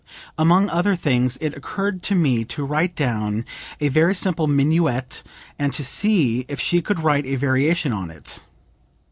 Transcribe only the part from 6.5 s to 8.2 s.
she could write a variation on